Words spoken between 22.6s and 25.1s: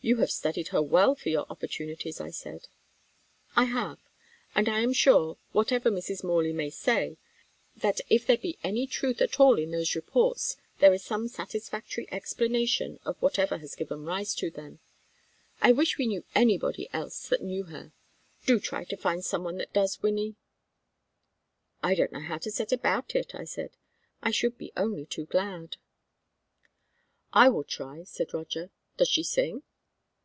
about it," I said. "I should be only